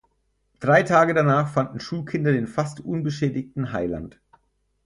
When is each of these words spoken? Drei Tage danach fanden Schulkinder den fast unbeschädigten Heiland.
Drei 0.59 0.81
Tage 0.81 1.13
danach 1.13 1.49
fanden 1.53 1.79
Schulkinder 1.79 2.31
den 2.31 2.47
fast 2.47 2.79
unbeschädigten 2.79 3.71
Heiland. 3.71 4.19